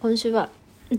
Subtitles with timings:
[0.00, 0.50] 今週は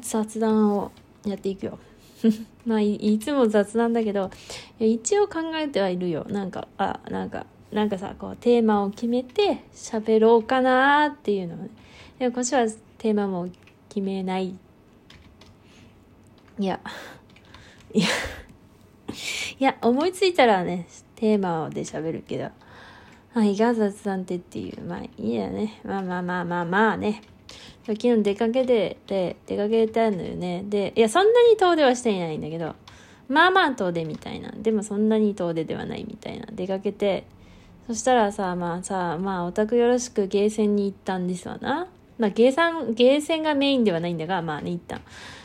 [0.00, 0.90] 雑談を
[1.26, 1.78] やっていくよ。
[2.64, 4.30] まあいつも雑談だけど
[4.78, 6.24] 一応考えてはいるよ。
[6.28, 11.68] なんかあなんかなんかさこうテーマを決めて喋ろうかなっていうのね。
[12.18, 13.48] でも今週はテーマも
[13.88, 14.54] 決めない。
[16.58, 16.80] いや。
[17.92, 18.06] いや。
[19.58, 22.48] いや思いついたらねテーマで喋るけど。
[23.34, 24.80] あいが雑談ってっていう。
[24.80, 25.80] まあいいやね。
[25.84, 27.20] まあまあまあまあまあね。
[27.94, 30.64] 昨日出かけてで出かけたのよね。
[30.66, 32.74] でいやそんなに遠出はしていないんだけど
[33.28, 34.50] まあまあ遠出みたいな。
[34.56, 36.46] でもそんなに遠出ではないみたいな。
[36.52, 37.24] 出かけて
[37.86, 41.86] そしたらさまあさまあお宅よろしくゲーセンに行ったんですわな。
[42.18, 45.00] まあゲーセンゲーセンがメインではないんだがまあね行った。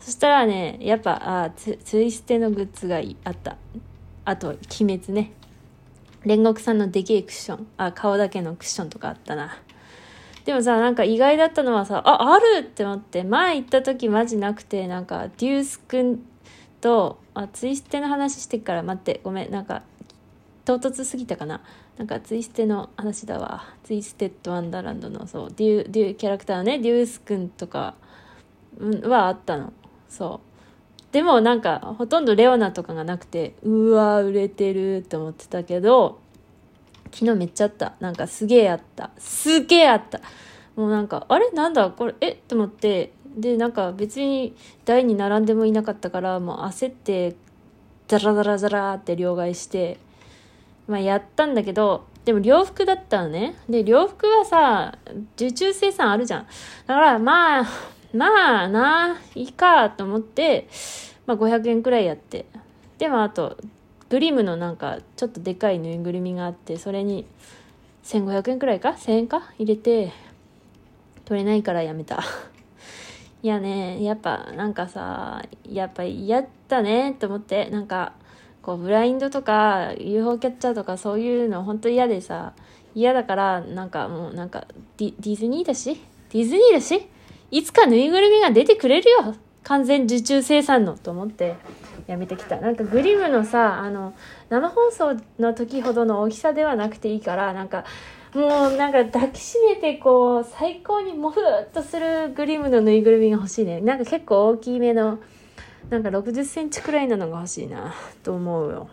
[0.00, 3.56] そしたらねやっぱあツツイステのグッズがあった。
[4.24, 4.58] あと鬼
[4.98, 5.32] 滅ね。
[6.24, 7.66] 煉獄さんのでけえクッション。
[7.76, 9.58] あ顔だけのクッションとかあったな。
[10.44, 16.20] でもさ、なんか意外だったのはさ、あ、あるって思って、前行った時マジなくて、なんか、デュースくん
[16.80, 19.82] と、あ、ツイステの話してから待って、ごめん、なんか、
[20.66, 21.62] 唐突すぎたかな。
[21.96, 23.64] なんか、ツイステの話だわ。
[23.84, 27.94] ツイステッドワンダーランドの、そう、デュー、デュ、キャラクターのね、デュースくんとか、
[29.04, 29.72] はあったの。
[30.08, 30.54] そう。
[31.12, 36.18] でもなんか、ほとんどレオナとかがなくて、うわ売れてるって思ってたけど、
[37.14, 37.94] 昨日めっちゃあった。
[38.00, 39.10] なんかすげえあった。
[39.18, 40.20] すげえあった。
[40.74, 41.48] もうなんか、あれ？
[41.52, 41.88] なんだ？
[41.90, 42.30] これ、え？
[42.30, 47.36] っと思って、で、なんか別に台に並んでもいなかったから、もう焦って、
[48.08, 49.98] ザラザラザラって両替して、
[50.88, 53.54] まあやったんだけど、でも洋服だったのね。
[53.68, 54.98] で、洋服はさ、
[55.36, 56.46] 受注生産あるじゃん。
[56.86, 57.64] だからまあ、
[58.12, 60.68] まあな、いいかと思って、
[61.26, 62.46] まあ500円くらいやって。
[62.98, 63.56] でもあと、
[64.14, 67.26] グリムのなんかちょっとでかいぬいぐるみがあってそれに
[68.04, 69.50] 1500円くらいか？1000円か？
[69.58, 70.12] 入れて
[71.24, 72.22] 取れないからやめた。
[73.42, 77.68] いやねやっぱなんかさやっぱ嫌だねと思って。
[77.70, 78.12] なんか
[78.62, 82.52] こうブラインドとか UFO キャッチャーとかそういうの本当嫌でさ
[82.94, 86.00] 嫌だからなんかもうなんかディディズニーだし？
[86.30, 87.04] ディズニーだし？
[87.50, 89.34] いつかぬいぐるみが出てくれるよ。
[89.64, 90.96] 完全受注生産の。
[90.96, 91.56] と思って。
[92.06, 92.60] やめてきた。
[92.60, 94.14] なんかグリムのさあの
[94.48, 97.84] 生放送の時ほどの大きさではなくていいからなんか
[98.34, 103.80] もうなんか抱きしめてこう最高にモフっとするグリムのぬいぐるみが欲しいね。
[103.80, 105.18] なんか結構大きめの
[105.88, 108.88] なんか6 0センチくらいなのが欲しいなと思うよ。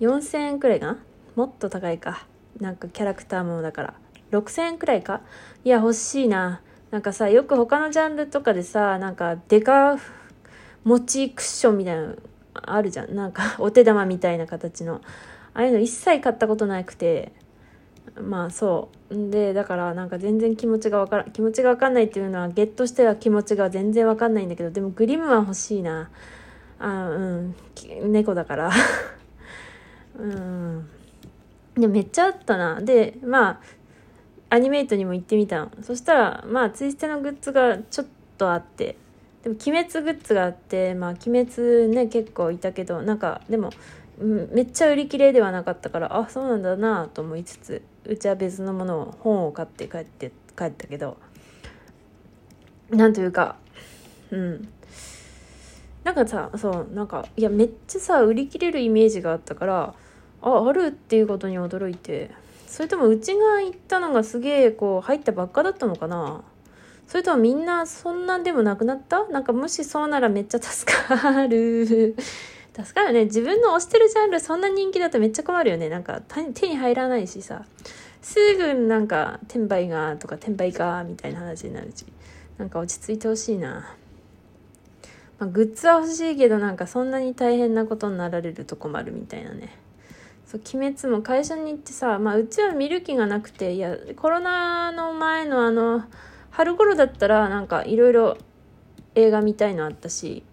[0.00, 0.98] 4000円くらいかな？
[1.36, 2.26] もっと高いか。
[2.58, 3.94] なんかキャラクターものだから。
[4.32, 5.20] 6000円くらいか？
[5.64, 6.60] いや欲しいな。
[6.90, 9.96] なんかさよく他のジャンルとかでさなんかデカ
[10.84, 12.16] 餅クッションみたいなの
[12.54, 13.14] あるじゃん。
[13.14, 15.00] なんか お手玉みたいな形の。
[15.54, 17.32] ああいうの一切買ったことなくて。
[18.20, 19.30] まあそう。
[19.30, 26.10] でだからなんか全然気持ちがわから気持ちがわかんないっていうのはゲットしては気持ちが全然わかんないんだけどでもグリムは欲しいな。
[26.78, 27.54] あうん。
[28.12, 28.70] 猫だから。
[30.18, 30.88] うん。
[31.74, 32.80] でめっちゃあったな。
[32.80, 33.60] でまあ
[34.50, 38.06] アニメイトにも行ってみたのそしたらまあツイステのグッズがちょっ
[38.36, 38.96] とあって。
[39.42, 43.70] でも鬼滅グッズがあってまあ鬼滅ね結構いたけどなんかでも、
[44.20, 51.16] うん、めっちゃ売り切れではなかったからあそうなんだなと思いつつうちは別のものを本を買って帰って帰ったけど
[52.90, 53.56] なんというか
[54.30, 54.68] うん。
[56.04, 59.94] なんかさそうなんかいやめっちゃさ売り切れるイメージがあったから
[60.42, 62.30] ああるっていうことに驚いて
[62.66, 66.42] それともうちが行ったのがすげえこう入ったばっかだったのかな
[67.06, 69.26] それともみんなそんなんでもなくなった？
[69.28, 72.16] なんかもしそうならめっちゃ助かる。
[72.74, 73.24] 助かるね。
[73.26, 75.90] 自分の推してるジャンルそんな人気だとめっちゃ困るよね。
[75.90, 76.22] なんか
[76.54, 77.64] 手に入らないしさ。
[78.22, 82.06] すぐなんか転売がとか転売がみたいな話になるし。
[82.58, 83.94] なんか落ち着いてほしいな。
[85.38, 89.74] まあ、グッズは欲しいけどなんかそんなに大変なことになられると困るみたいなね。
[90.46, 96.04] そう鬼滅も会社に行ってさ、まあうちは見る気がなくて、いや、コロナの前のあの、
[96.52, 98.38] 春頃だったらなんかいろいろ
[99.14, 100.44] 映画見たいのあったし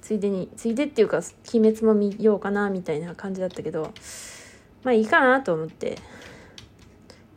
[0.00, 1.18] ついでについでっていうか
[1.54, 3.92] 「鬼滅」も見ようかなみたいな感じだったけど
[4.82, 5.96] まあいいかなと思って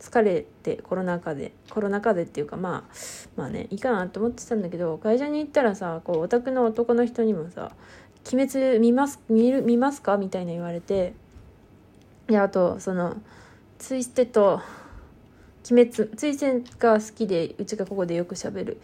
[0.00, 2.94] 疲れてコロナ禍でコロナ禍でっていうかまあ
[3.36, 7.72] まあねいいかなと思ってたんだけど会社に行ったらさこうオタクの男の人にもさ
[8.32, 11.14] 「鬼滅見ます見る見ますか?」みたいな言われて
[12.28, 13.16] であとその
[13.78, 14.60] ツイステと
[15.70, 18.80] 鬼滅追戦が好きでうちがここでよくしゃべる。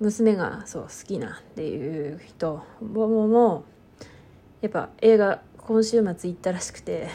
[0.00, 3.64] 娘がそう好きなっていう人ももも
[4.60, 7.08] やっぱ映画今週末行ったらしくて。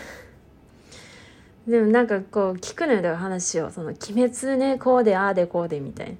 [1.67, 3.69] でもなんかこう聞くのよだから話を。
[3.69, 6.15] その「鬼滅ねこうでああでこうで」みたいな。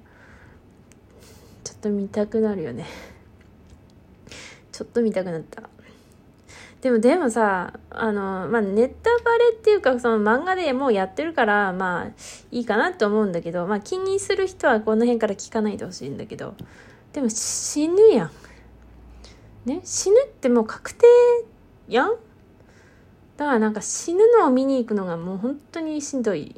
[1.64, 2.86] ちょっと見たくなるよね。
[4.70, 5.68] ちょっと見たくなった。
[6.80, 12.06] でもでもさあのまあネタバレっていうかその漫画でもうやってるからまあ
[12.50, 16.54] いいかなと思うんだけどまあ気にする人はこの辺から聞かないでほしいんだけど。
[17.12, 18.30] でも死ぬやん。
[19.64, 19.80] ね？
[19.84, 21.06] 死ぬってもう確定
[21.88, 22.10] やん？
[23.36, 26.54] だからなんか死ぬのを見に行くのがもう本当にしんどい。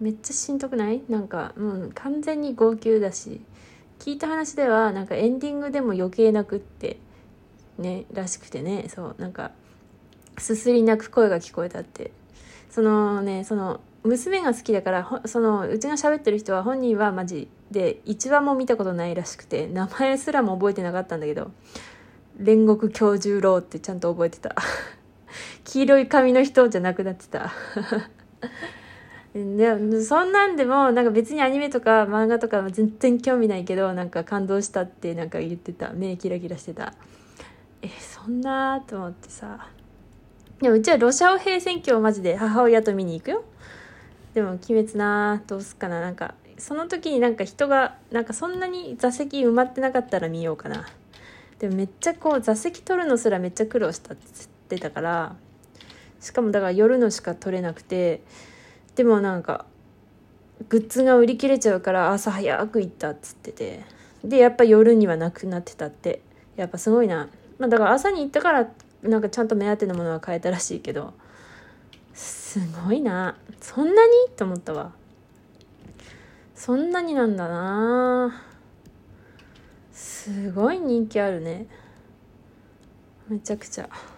[0.00, 1.02] めっちゃしんどくない？
[1.08, 3.40] なんかもう完全に号泣だし。
[3.98, 6.98] 聞いた話ではなんかエンディングでも余計なくって。
[7.78, 9.52] ねらしくてねそうなんか
[10.38, 12.12] すすり泣く声が聞こえたって。
[12.74, 21.52] そのねその娘が好きだからそのうちが喋ってる人は本人はマジで1話も見たことないらしくて名前すらも覚えてなかったんだけど
[22.42, 24.56] 煉獄教授郎ってちゃんと覚えてた。
[25.62, 27.52] 黄色い髪の人じゃなくなってた。
[29.32, 35.92] でそんなんでもなんか別にアニメとか漫画とか全然興味ないけどなんか感動したってなんか言ってた。
[35.92, 36.92] 目キラキラしてた。
[37.84, 39.68] えそんなと思ってさ。
[40.60, 43.44] でもうちはロシアを平選挙をマジで母親と見に行くよ。
[44.32, 46.00] でも鬼滅などうすっかな。
[46.00, 50.86] なんかその時になんか人がなんかそんなに座席埋まってなかったら見ようかな。
[51.58, 55.36] でもめっちゃこう座席取るのすらめっちゃ苦労したって言ってたから。
[56.20, 58.22] しかもだから夜のしか取れなくて。
[58.96, 59.66] でもなんか
[60.70, 63.80] グッズが売り切れちゃうから朝早く行ったっつってて。
[64.24, 66.22] でやっぱ夜にはなくなってたって。
[66.56, 67.28] やっぱすごいな、
[67.64, 68.68] まあ、だから朝に行ったから
[69.02, 71.14] なんかちゃんと目当てのものは買えたらしいけど
[72.12, 73.38] すごいな。
[73.58, 74.12] そんなに？
[74.36, 74.92] と思ったわ。
[76.54, 78.42] そんなになんだな。
[79.92, 81.66] すごい人気あるね。
[83.28, 83.88] めちゃくちゃ。